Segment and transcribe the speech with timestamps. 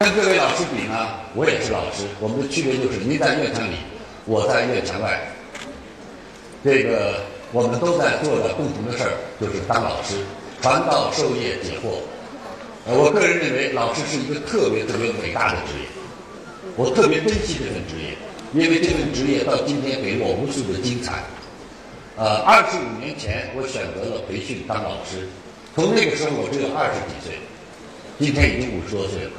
[0.00, 3.74] 跟各位老师比呢，我也是老师，我们的区别就是您在院墙里，
[4.24, 5.20] 我在院墙外。
[6.64, 7.16] 这个
[7.52, 10.14] 我们都在做的共同的事儿，就是当老师，
[10.62, 12.00] 传道授业解惑。
[12.88, 15.84] 呃，我个人认为，老师是一个特别特别伟大的职业，
[16.76, 18.16] 我特别珍惜这份职业，
[18.56, 21.22] 因为这份职业到今天给了我无数的精彩。
[22.16, 25.28] 呃，二十五年前我选择了培训当老师，
[25.74, 27.36] 从那个时候我只有二十几岁，
[28.18, 29.30] 今天已经五十多岁了。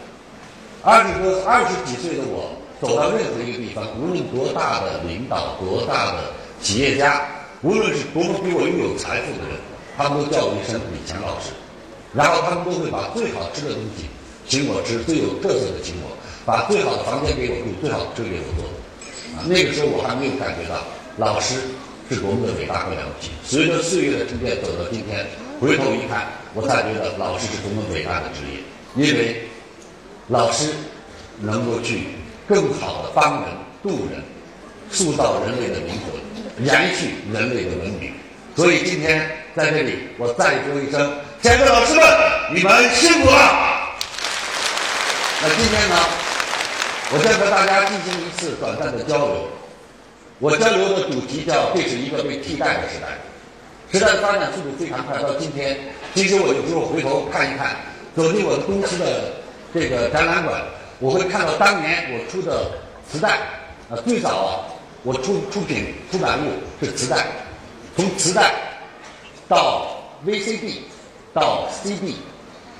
[0.83, 7.21] 二十多、二十几岁的我，走到任何一个地方，无论多大的领导、多大的企业家，
[7.61, 9.61] 无论是多么比我拥有财富的人，
[9.95, 11.53] 他们都叫我一声李强老师，
[12.13, 14.09] 然后他们都会把最好吃的东西
[14.49, 18.65] 请我吃，最有特色的请我，把最好的房间给我住，最好的车给我坐。
[19.37, 20.81] 啊，那个时候我还没有感觉到
[21.17, 21.61] 老师
[22.09, 23.29] 是多么的伟大和了不起。
[23.45, 25.29] 随着岁月的沉淀，走到今天，
[25.61, 28.57] 回头一看，我才觉得老师是多么伟大的职业，
[28.97, 29.45] 因为
[30.27, 30.69] 老师
[31.39, 32.03] 能够去
[32.47, 33.49] 更好的帮人、
[33.83, 34.23] 渡人，
[34.91, 38.13] 塑造人类的灵魂，延续人类的文明。
[38.55, 42.03] 所以今天在这里，我再说一声，亲爱的老师们，
[42.53, 43.79] 你们辛苦了。
[45.41, 45.95] 那今天呢，
[47.13, 49.47] 我将和大家进行一次短暂的交流。
[50.39, 53.07] 我交流的主题叫“这是一个被替代的时代”。
[53.91, 55.77] 时代的发展速度非常快，到今天，
[56.15, 57.75] 其实我有时候回头看一看，
[58.15, 59.40] 走进我的公司的
[59.73, 60.61] 这个展览馆，
[60.99, 62.71] 我会看到当年我出的
[63.09, 63.39] 磁带。
[63.89, 64.51] 啊，最早啊，
[65.03, 67.27] 我出出品出版物是磁带，
[67.97, 68.53] 从磁带
[69.49, 69.85] 到
[70.25, 70.75] VCD，
[71.33, 72.15] 到 CD，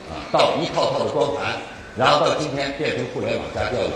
[0.08, 1.58] 啊，到一套套的光盘，
[1.98, 3.92] 然后到今天变成互联网加教育。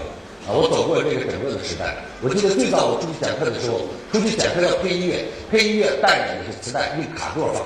[0.45, 1.95] 啊，我走过这个整个的时代。
[2.21, 3.79] 我记得最早我出去讲课的时候，
[4.11, 7.63] 出去讲课要配音乐，配音乐带的也是磁带，用卡座放。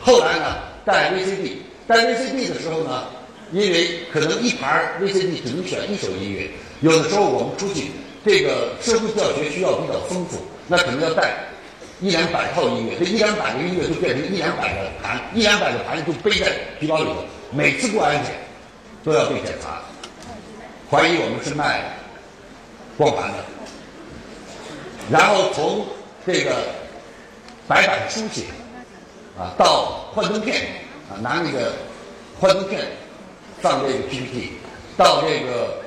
[0.00, 0.56] 后来呢，
[0.86, 3.04] 带 VCD，带 VCD 的时候呢，
[3.52, 6.50] 因为可能一盘 VCD 只能选一首音乐，
[6.80, 7.90] 有的时候我们出去
[8.24, 11.34] 这个社会教学需要比较丰富，那可能要带
[12.00, 16.50] 一两百套音乐，这一两百个音乐就变成一两百个盘，一两百个盘就背在
[16.80, 18.32] 皮包里头，每次过安检
[19.04, 19.80] 都要被检查。
[20.90, 21.96] 怀疑我们是卖
[22.96, 23.44] 光盘的，
[25.10, 25.86] 然后从
[26.26, 26.56] 这个
[27.66, 28.44] 白板书写
[29.38, 30.66] 啊，到幻灯片
[31.10, 31.72] 啊，拿那个
[32.38, 32.82] 幻灯片
[33.64, 34.52] 放这个 PPT，
[34.94, 35.78] 到这个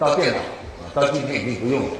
[0.00, 0.38] 到电脑
[0.82, 1.90] 啊，到今天已经不用了，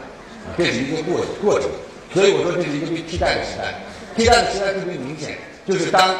[0.44, 1.70] 啊，这是一个过过程。
[2.12, 3.74] 所以我说这是一个被替代的时代。
[4.16, 6.16] 替代的时代特别明显，就是当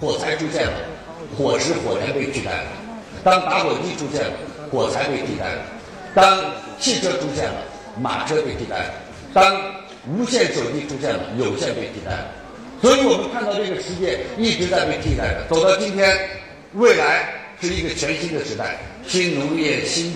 [0.00, 0.72] 火柴出现了，
[1.36, 2.68] 火石火柴被替代了；
[3.22, 4.32] 当打火机出现了。
[4.70, 5.62] 火柴被替代了，
[6.14, 6.40] 当
[6.80, 7.56] 汽车出现了，
[8.00, 8.90] 马车被替代了；
[9.34, 9.44] 当
[10.08, 12.26] 无线手机出现了，有线被替代了。
[12.80, 16.18] 所以我们看到这个世界一直在被替代着，走到今天，
[16.72, 17.28] 未来
[17.64, 20.14] 是一个全新的时代，新农业、新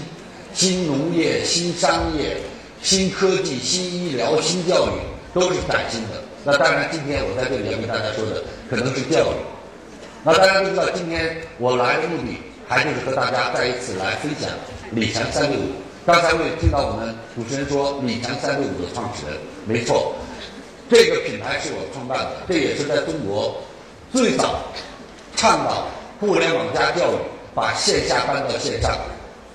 [0.53, 2.37] 新农业、新商业、
[2.83, 4.91] 新科技、新医疗、新教育
[5.33, 6.23] 都是崭新的。
[6.45, 9.37] 那当然，今天我在这里要跟大家说的可能是教育。
[10.23, 12.37] 那大家都知道，今天我来的目的。
[12.71, 14.51] 还就是和大家再一次来分享
[14.91, 15.73] 李强三六五。
[16.05, 20.15] 刚才我也听到我们主持人说李强三六五的创始人，没错，
[20.91, 23.57] 这个品牌是我创办的，这也是在中国
[24.13, 24.63] 最早
[25.35, 25.89] 倡导
[26.21, 27.17] 互联网加教育，
[27.55, 28.97] 把线下搬到线上。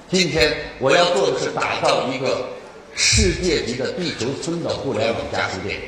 [0.09, 2.48] 今天我要做的是打造一个
[2.96, 5.80] 世界级的地球村的互联网加书店，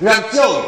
[0.00, 0.62] 让教育。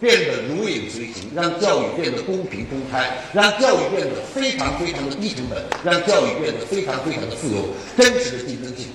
[0.00, 7.68] 变得如影随形，让教育变得公平公开，让教育变得非常非常的低成本，让教育变得非常非常的富有
[7.98, 8.86] 真实的竞争性。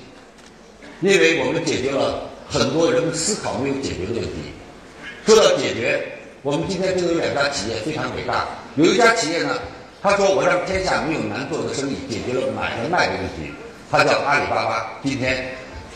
[1.02, 4.50] 因为我们解决了很多人们思考没有解决的问题。
[5.28, 6.04] 说到解决，
[6.42, 8.48] 我们今天就有两家企业非常伟大。
[8.76, 9.60] 有一家企业呢，
[10.06, 13.52] 他说我让天下没有难做的生意，解决了买和卖的问题。
[13.90, 15.00] 他叫阿里巴巴。
[15.02, 15.50] 今天，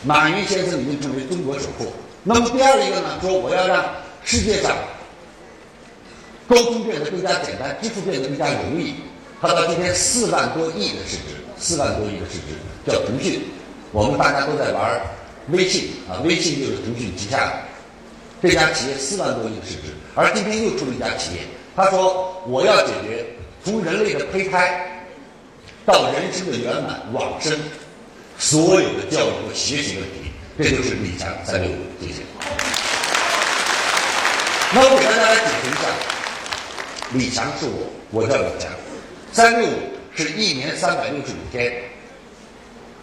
[0.04, 1.94] 马云先生已经成为中国首富。
[2.24, 3.86] 那么第二一个呢，说我要让
[4.26, 4.76] 世界上。
[6.48, 8.96] 沟通变得更加简单，支付变得更加容易。
[9.40, 12.58] 他到今天四万多亿的市值，四万多亿的市值
[12.92, 13.44] 叫腾讯。
[13.92, 15.00] 我们大家都在玩
[15.50, 17.54] 微信啊，微信就是腾讯旗下的
[18.42, 19.94] 这家企业四万多亿的市值。
[20.16, 21.42] 而今天又出了一家企业，
[21.76, 23.24] 他说我要解决
[23.64, 25.06] 从人类的胚胎
[25.86, 27.58] 到人生的圆满往生
[28.38, 30.32] 所有的教育和学习问题。
[30.58, 32.22] 这就是李强三六五，谢谢。
[34.74, 35.82] 那我给大家来解释一下。
[37.14, 38.70] 李强是我，我叫李强。
[39.32, 39.74] 三六五
[40.14, 41.74] 是一年三百六十五天，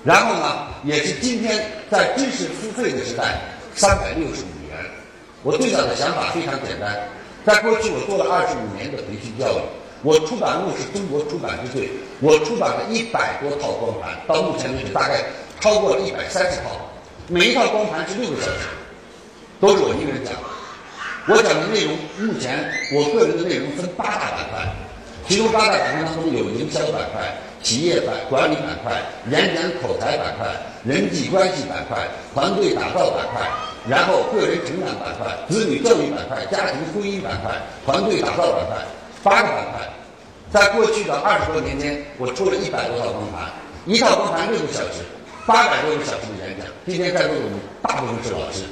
[0.05, 3.41] 然后呢，也是今天在知识付费的时代，
[3.75, 4.79] 三百六十五元。
[5.43, 6.95] 我最早的想法非常简单，
[7.47, 9.63] 在过去我做了二十五年的培训教育，
[10.07, 15.19] 我出版物是中国出版之最，我出版了一百多套光盘，到目前为止大概
[15.59, 16.79] 超过了一百三十套，
[17.27, 18.71] 每一套光盘是六个小时，
[19.59, 20.33] 都是我一个人讲。
[21.27, 24.63] 我讲的内容，目前我个人的内容分八大板块，
[25.27, 27.27] 其中八大板块当中有营销板块、
[27.65, 29.03] 企业板管理板块、
[29.35, 30.47] 演讲口才板块、
[30.85, 33.43] 人际关系板块、团队打造板块，
[33.91, 37.51] 然后个人成长板块、子女教育板块、家庭婚姻板块、
[37.85, 38.77] 团队打造板块，
[39.25, 39.83] 八个板块。
[40.57, 43.53] 在过去的二十多年间，我出了一百多套光盘，
[43.85, 45.05] 一套光盘六个小时，
[45.45, 46.67] 八百多个小时的演讲。
[46.87, 48.65] 今天在座的我们大部分是老师。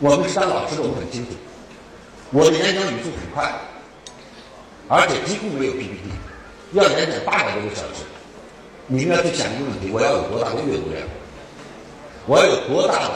[0.00, 1.30] 我们是当老师的，我们很清楚。
[2.32, 3.54] 我的演讲语速很快，
[4.88, 6.10] 而且几乎没有 PPT。
[6.72, 8.02] 要演讲八百多个小时，
[8.88, 11.06] 你们要去想一个问题：我要有多大的阅读量？
[12.26, 13.14] 我要有多大的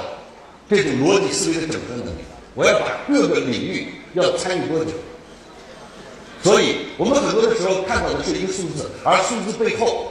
[0.71, 2.23] 这种逻辑思维的整合能力？
[2.55, 4.93] 我要把各个领域要参与多久？
[6.43, 10.11] 所以我们很多的时候看到的是一个数字，而数字背后，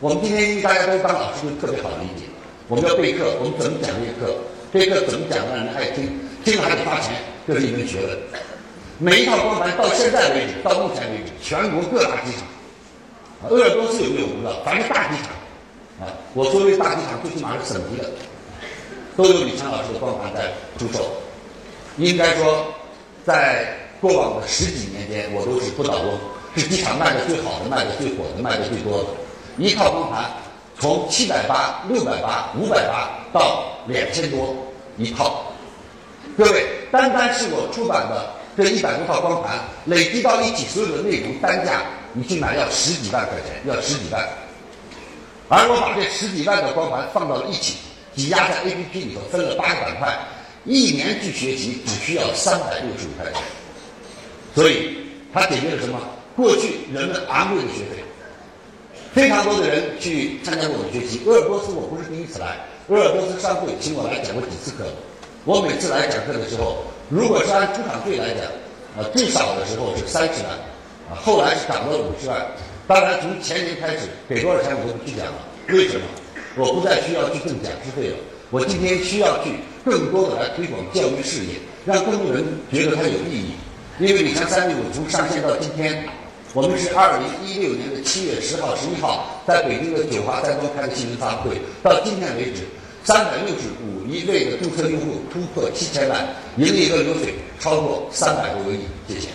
[0.00, 2.26] 我们今天因为大家都当老师，就特别好理解。
[2.68, 4.34] 我们要备课，我们怎么讲这课？
[4.72, 6.18] 这课怎么讲让人爱听？
[6.44, 7.14] 听了还得花钱，
[7.46, 8.18] 这是一门学问。
[8.98, 14.62] 每一套光盘到现在为止，到目前为止，全国各大机场，鄂尔多斯有没有不知道？
[14.64, 18.10] 反正大机场，啊，我作为大机场最起码是省级的，
[19.16, 21.10] 都有李强老师的光盘在出售。
[21.96, 22.66] 应该说，
[23.24, 26.18] 在过往的十几年间，我都是不倒翁，
[26.54, 29.08] 是机场卖的最好的、卖的最火的、卖的最多的。
[29.56, 30.30] 一套光盘
[30.78, 34.54] 从七百八、六百八、五百八到两千多
[34.98, 35.46] 一套，
[36.36, 41.80] 各位，单单是我出版的这一百多套光盘，累积到一起所有的内容单价，
[42.12, 44.22] 你去买要十几万块钱，要十几万。
[45.48, 47.76] 而我把这十几万的光盘放到了一起，
[48.14, 50.14] 挤压在 APP 里头，分了八个板块，
[50.66, 53.40] 一年去学习只需要三百六十五块钱。
[54.54, 54.96] 所以，
[55.32, 56.00] 它解决了什么？
[56.36, 58.02] 过去人们昂贵的学费。
[59.12, 61.20] 非常多的人去参加过我的学习。
[61.24, 62.58] 鄂尔多斯我不是第一次来，
[62.88, 64.84] 鄂尔多斯商会请我来讲过几次课。
[65.44, 68.42] 我每次来讲课的时候，如果是按出场费来讲，
[68.98, 70.50] 啊，最少的时候是三十万，
[71.10, 72.44] 啊，后来是涨到五十万。
[72.88, 75.38] 当然，从前年开始给多少钱我都不去讲了。
[75.68, 76.06] 为什么？
[76.56, 78.16] 我不再需要去挣讲师费了。
[78.50, 79.50] 我今天需要去
[79.84, 81.54] 更多的来推广教育事业，
[81.84, 83.54] 让更多人觉得它有意义。
[84.00, 86.04] 因为你看三六五从上线到今天。
[86.52, 91.60] 我们是二零一六年的七月十号、十一号，在北京的九华山庄开的新闻发布会。
[91.82, 92.62] 到今天为止，
[93.02, 96.24] 三百六十五亿位的注册用户突破七千万，
[96.56, 98.78] 营业额流水超过三百多个亿。
[99.08, 99.26] 谢谢。